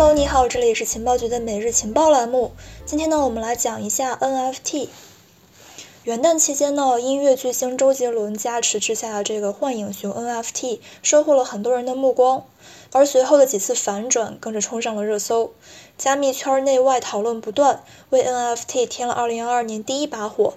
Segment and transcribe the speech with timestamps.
[0.00, 2.52] Hello，你好，这里是情报局的每日情报栏目。
[2.86, 4.86] 今天呢，我们来讲一下 NFT。
[6.04, 12.44] 元旦期间呢，音乐巨星周杰伦加持之下的这个幻影熊 NFT 收获了很多人的目光，
[12.92, 15.50] 而随后的几次反转更是冲上了热搜，
[15.96, 20.54] 加密圈内外讨论不断，为 NFT 添了2022年第一把火。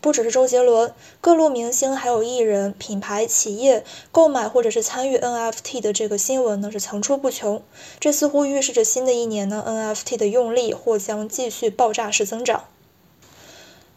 [0.00, 7.62] 不只是周杰伦，各路明星还有艺人、品牌、企业购买或者是参与 NFT 的这个新闻呢是层出不穷。
[7.98, 12.64] 这似乎预示着新的一年呢 NFT 的用力或将继续爆炸式增长。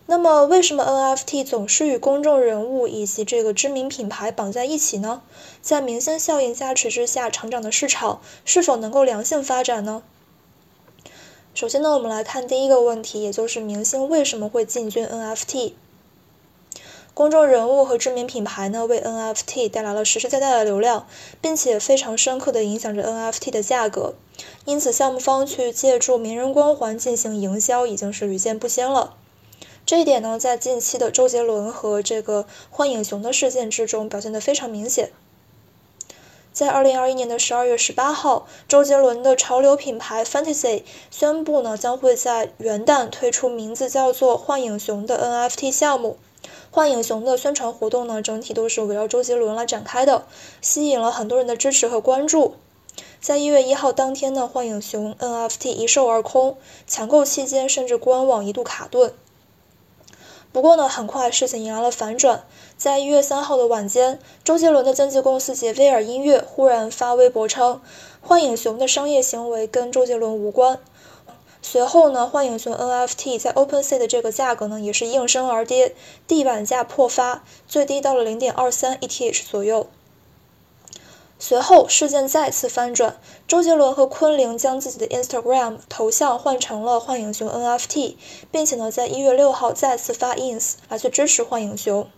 [0.10, 5.22] 那么，为什么 NFT 总是与公众人物以及这个知名品牌绑在一起呢？
[5.62, 10.02] 在明星效应加持之下成长的市场是否能够良性发展呢？
[11.54, 15.74] 首先呢，我们来看第一个问题，也就是明星为什么会进军 NFT？
[17.18, 21.08] 公众人物和知名品牌呢，为 NFT 带来了实实在在的流量，
[21.42, 24.14] 并且非常深刻地影响着 NFT 的价格。
[24.66, 29.16] 因此，项目方去借助名人光环进行营销，已经是屡见不鲜了。
[29.84, 35.12] 这一点呢，在近期的周杰伦和这个幻影熊的事件之中表现得非常明显。
[36.54, 46.18] 在二零二一年的十二月十八号，周杰伦的潮流品牌 Fantasy 宣布呢，将会在元旦推出名字叫做幻影熊的 NFT 项目。
[46.70, 50.26] 幻影熊的宣传活动呢，整体都是围绕周杰伦来展开的，
[50.62, 52.56] 吸引了很多人的支持和关注。
[53.20, 59.14] 在一月一号当天呢，幻影熊 NFT 一售而空，抢购期间甚至官网一度卡顿。
[60.52, 62.44] 不过呢，很快事情迎来了反转，
[62.78, 67.82] 在一月三号的晚间，周杰伦的经纪公司杰威尔音乐忽然发微博称，
[68.22, 70.80] 幻影熊的商业行为跟周杰伦无关。
[71.62, 75.96] 随后呢，幻影熊 NFT 在 OpenSea 的这个价格呢，也是应声而跌，
[76.28, 79.88] 地板价破发，最低到了零点二三 ETH 左右。
[81.40, 88.16] 随后事件再次翻转，周杰伦和昆凌将自己的 Instagram 头像换成了幻影熊 NFT，
[88.50, 92.10] 并且呢，在一月六号再次发 ins 来去支持幻影熊。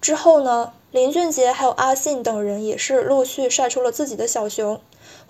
[0.00, 4.80] 之后呢，林俊杰还有阿信等人也是陆续晒出了自己的小熊。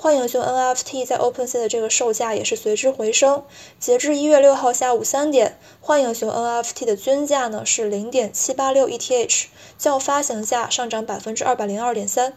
[0.03, 3.45] 幻影熊 NFT 在 OpenSea 的这个售价也是随之回升，
[3.79, 9.45] 截至一月六号下午三点，幻影熊 NFT 的均价呢是零点七八六 ETH，
[9.77, 12.35] 较发行价上涨百分之二百零二点三。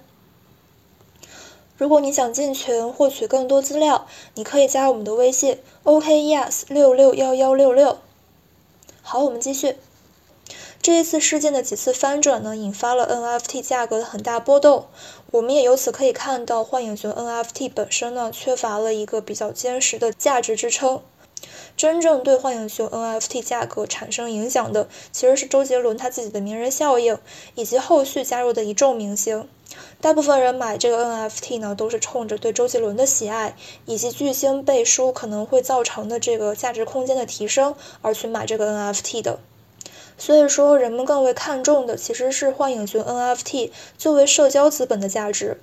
[1.77, 7.99] 如果你想进群获取更多资料，你可以加我们的微信 OKES 六六幺幺六六。
[9.01, 9.77] 好，我们继续。
[10.83, 14.87] 这一次事件的几次翻转呢，引发了 NFT 价格的很大波动。
[15.31, 21.01] 我们也由此可以看到，幻影熊 NFT 本身呢，缺乏了一个比较坚实的价值支撑。
[21.77, 27.17] 真正对幻影熊 NFT 价格产生影响的，其实是周杰伦他自己的名人效应，
[27.55, 29.47] 以及后续加入的一众明星。
[30.01, 33.55] 大部分人买这个 NFT 呢，都是冲着对周杰伦的喜爱，
[33.85, 39.39] 以及巨星背书可能会造成的这个价值空间的提升而去买这个 NFT 的。
[40.17, 45.59] 所以说，人们更为看重的其实是幻影熊 NFT 作为社交资本的价值。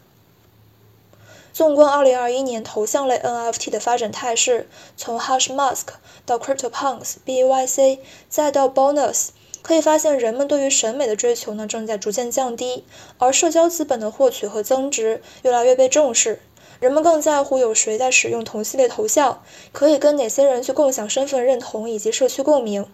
[1.52, 5.82] 纵观2021年头像类 NFT 的发展态势，从 Hashmask
[6.24, 9.30] 到 CryptoPunks、B Y C，再到 Bonus，
[9.60, 12.84] 可以发现人们对于审美的追求呢正在逐渐降低，
[13.18, 16.40] 而社交资本的获取和增值越来越被重视。
[16.78, 22.86] 人们更在乎有谁在使用同系列头像，可以跟哪些人去共享身份认同以及社区共鸣。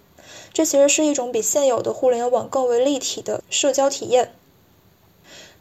[0.53, 4.35] 这其实是一种比现有的互联网更为立体的社交体验。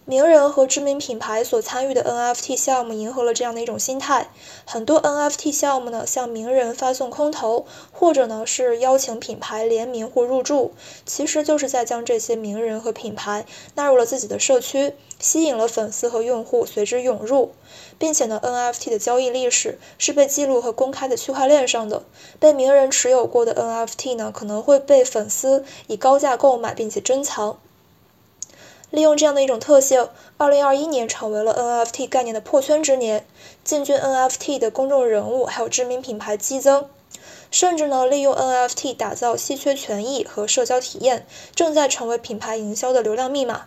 [0.08, 4.30] 名人和知名品牌所参与的 NFT 项目迎合了这样的一种心态。
[4.64, 10.74] 很多 NFT 项目呢，向名人发送空投，或者呢是邀请品牌联名或入驻，
[11.08, 17.54] 其实就是在将这些名人和品牌纳入了自己的社区，吸引了粉丝和用户随之涌入。
[17.98, 22.04] 并且呢，NFT 的交易历史是被记录和公开的区块链上的。
[22.40, 27.58] 被名人持有过的 NFT 呢，可能会被粉丝以高价购买并且珍藏。
[28.96, 30.08] 利用这样的一种特性
[30.38, 33.28] ，2021年成为了 NFT 概念的破圈之年。
[33.62, 36.88] 进军 NFT 的公众人物还有知名品牌激增，
[37.52, 43.66] 甚至呢，利用 NFT 打造稀缺权益和社交体验，正在成为品牌营销的流量密码。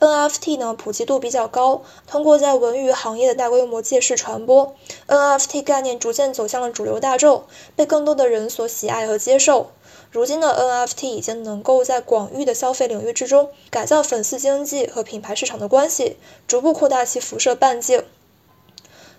[0.00, 4.74] NFT 呢普及度比较高，通过在文娱行业的大规模借势传播
[5.08, 7.44] ，NFT 概念逐渐走向了主流大众，
[7.76, 9.72] 被更多的人所喜爱和接受。
[10.10, 16.16] 如今的 NFT 已经能够在广域的消费领域之中改造粉丝经济和品牌市场的关系，
[16.46, 18.04] 逐步扩大其辐射半径。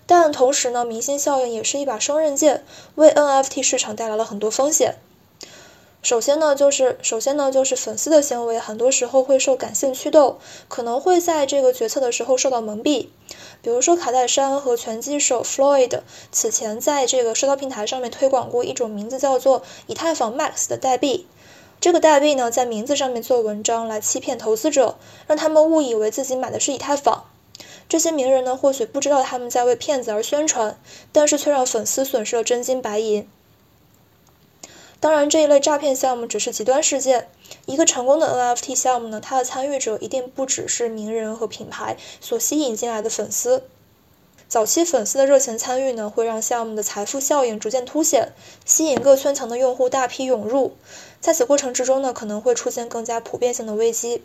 [0.06, 2.64] 但同时呢，明星效应也是一把双刃剑，
[2.96, 4.96] 为 NFT 市场带来了很多风险。
[6.02, 13.08] 首先呢，就是首先呢，就是粉丝的行为很多时候会受感性驱动，可能会在这个决策的时候受到蒙蔽。
[13.60, 16.00] 比如说卡戴珊和拳击手 Floyd
[16.32, 21.26] 此前在这个社交平台上面推广过一种名字叫做以太坊 Max 的代币，
[21.80, 27.24] 这个代币呢在名字上面做文章来欺骗投资者，让他们误以为自己买的是以太坊。
[27.90, 30.78] 这些名人呢或许不知道他们在为骗子而宣传，
[31.12, 33.28] 但是却让粉丝损失了真金白银。
[35.00, 37.28] 当然，这一类诈骗项目只是极端事件。
[37.64, 43.62] 一个成功的 NFT 项目呢，它的参与者一定不只是名人和品牌所吸引进来的粉丝。
[44.46, 48.32] 早期粉丝的热情参与呢，会让项目的财富效应逐渐凸显，
[48.66, 50.76] 吸引各圈层的用户大批涌入。
[51.20, 54.22] 在此过程之中呢，可能会出现更加普遍性的危机。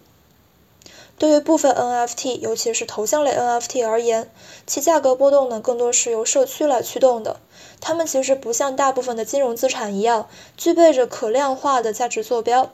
[1.18, 4.30] 对于部分 NFT，尤其是头像类 NFT 而言，
[4.68, 7.38] 其价格波动呢，更多是由社区来驱动的。
[7.80, 10.28] 它们其实不像大部分的金融资产一样，
[10.58, 12.70] 具备着可量化的价值坐标，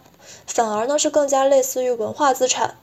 [0.47, 2.75] 反而呢是更加类似于文化资产。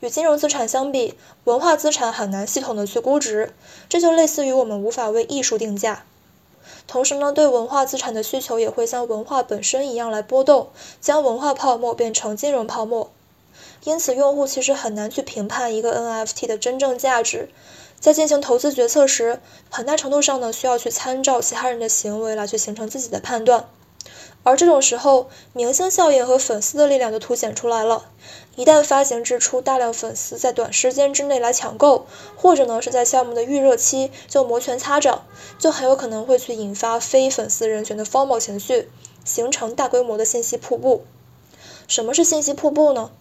[0.00, 1.14] 与金融资产相比，
[1.44, 3.54] 文化资产很难系统的去估值，
[3.88, 6.04] 这就类似于我们无法为艺术定价。
[6.86, 10.68] 同时呢，对文化资产的需求也会像文化本身一样来波动，
[11.00, 13.10] 将文化泡沫变成金融泡沫。
[13.84, 17.48] 因此，用户其实很难去评判一个 NFT 的真正价值。
[17.98, 19.40] 在进行投资决策时，
[19.70, 23.68] 很大程度上呢需要去参照其他人的行为来去形成自己的判断。
[24.44, 28.06] 而这种时候，明星效应和粉丝的力量就凸显出来了。
[28.56, 32.06] 一旦发行之初，大量粉丝在短时间之内来抢购，
[32.36, 35.24] 或者呢是在项目的预热期就摩拳擦掌，
[35.60, 38.90] 就很有可能会去引发非粉丝人群的 FOMO 情绪，
[39.24, 41.04] 形成大规模的信息瀑布。
[41.86, 43.12] 什么是信息瀑布呢？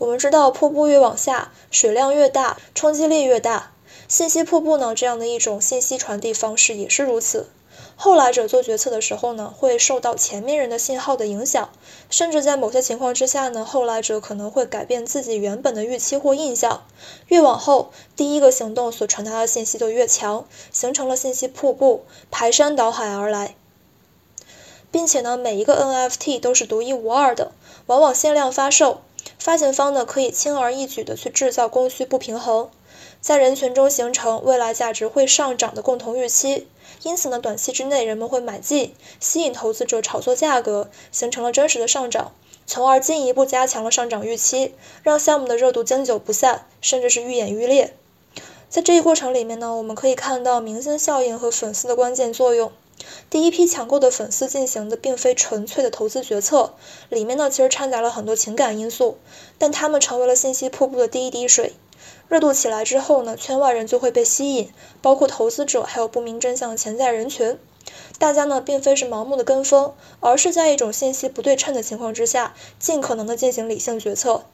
[0.00, 3.72] 我们知道，瀑布越往下，水量越大，冲击力越大。
[4.08, 7.50] 信息瀑布呢，这样的一种信息传递方式也是如此。
[7.96, 11.68] 后来者做决策的时候呢，会受到前面人的信号的影响，
[12.08, 16.82] 甚至在某些情况之下呢，后来者可能会改变自己原本的预期或印象。
[17.28, 23.54] 越往后，第一个行动所传达的信息就越强，形成了信息瀑布，排山倒海而来。
[24.90, 27.52] 并且呢，每一个 NFT 都是独一无二的，
[27.84, 29.02] 往往限量发售。
[29.38, 32.70] 发行方呢，可以轻而易举地去制造供需不平衡，
[33.20, 36.68] 在人群中形成未来价值会上涨的共同预期。
[37.02, 42.32] 因此呢，短期之内人们会买进，吸引投资者炒作价格，形成了真实的上涨，
[42.66, 47.94] 从而进一步加强了上涨预期，让项目的热度经久不散，甚至是愈演愈烈。
[48.70, 52.70] 在这一过程里面呢，我们可以看到明星效应和粉丝的关键作用。
[53.28, 56.74] 第一批抢购的粉丝进行的并非纯粹的投资决策，
[57.08, 59.18] 里面呢其实掺杂了很多情感因素，
[59.58, 61.72] 但他们成为了信息瀑布的第一滴水。
[62.28, 67.58] 热度起来之后呢，圈外人就会被吸引，包括投资者还有不明真相的潜在人群。
[68.20, 74.44] 大家呢并非是盲目的跟风，而是在一种信息不对称的情况之下，尽可能的进行理性决策。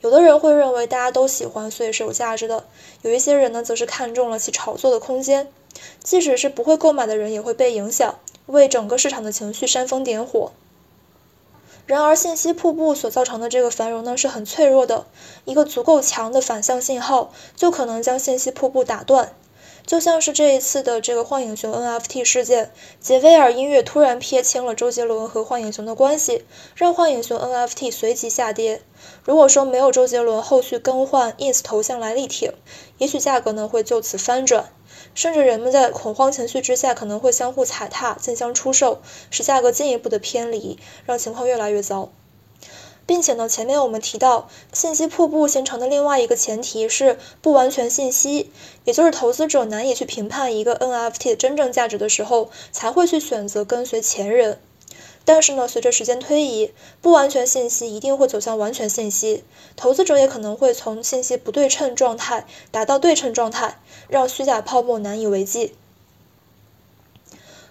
[0.00, 2.64] 有的人会认为大家都喜欢，所以是有价值的；
[3.02, 5.52] 有一些人呢，则是看中了其炒作的空间。
[6.02, 10.52] 即使是不会购买的人，也会被影响，为整个市场的情绪煽风点火。
[11.86, 15.06] 然而，信息瀑布所造成的这个繁荣呢，是很脆弱的。
[15.44, 19.32] 一个足够强的反向信号，就可能将信息瀑布打断。
[19.88, 22.70] 就像是这一次的这个幻影熊 NFT 事件，
[23.00, 26.44] 杰威尔音乐突然撇清了周杰伦和幻影熊的关系，
[26.74, 28.82] 让幻影熊 NFT 随即下跌。
[29.24, 32.52] 如果说没有周杰伦后续更换 ins 头像来力挺，
[32.98, 34.70] 也许价格呢会就此翻转。
[35.14, 42.12] 甚至人们在恐慌情绪之下，可能会相互踩踏、竞相出售，使价格进一步的偏离，让情况越来越糟。
[43.08, 48.52] 并且呢，前面我们提到，信息瀑布形成的另外一个前提是不完全信息，
[48.84, 54.60] 也就是投资者难以去评判一个 NFT 的真正价值的时候，才会去选择跟随前人。
[55.24, 59.42] 但是呢，随着时间推移，不完全信息一定会走向完全信息，
[59.74, 65.72] 投资者也可能会从信息不对称状态达到对称状态，让虚假泡沫难以为继。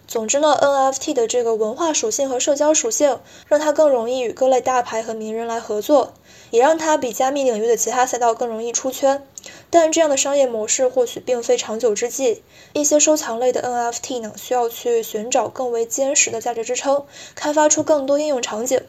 [0.08, 6.14] 总之呢，NFT 的这个文化属性和社交属性，让它更容易与各类大牌和名人来合作，
[6.50, 9.28] 也让它比加密领域的其他赛道更容易出圈。
[9.70, 12.42] 但这样的商业模式或许并非长久之计。
[12.72, 17.04] 一些收藏类的 NFT 呢，需要去寻找更为坚实的价值支撑，
[17.36, 18.82] 开发出更多应用场景。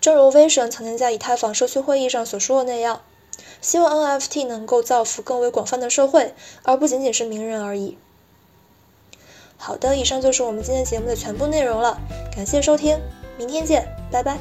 [0.00, 3.02] 正如 Vision 曾经在以太坊社区会议上所说的那样，
[3.60, 7.98] 希望 NFT 能够造福更为广泛的社会，而不仅仅是名人而已。
[9.60, 12.00] 好的，以上就是我们今天节目的全部内容了，
[12.34, 12.96] 感谢收听，
[13.36, 14.38] 明天见，拜拜。